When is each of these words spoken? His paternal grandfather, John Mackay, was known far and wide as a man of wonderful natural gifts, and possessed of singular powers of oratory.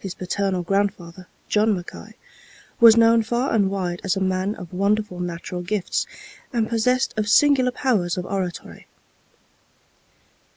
His 0.00 0.14
paternal 0.16 0.64
grandfather, 0.64 1.28
John 1.48 1.72
Mackay, 1.72 2.14
was 2.80 2.96
known 2.96 3.22
far 3.22 3.54
and 3.54 3.70
wide 3.70 4.00
as 4.02 4.16
a 4.16 4.20
man 4.20 4.56
of 4.56 4.72
wonderful 4.72 5.20
natural 5.20 5.62
gifts, 5.62 6.08
and 6.52 6.68
possessed 6.68 7.14
of 7.16 7.28
singular 7.28 7.70
powers 7.70 8.18
of 8.18 8.26
oratory. 8.26 8.88